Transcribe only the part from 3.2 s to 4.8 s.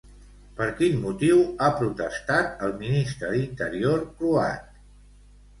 d'Interior croat?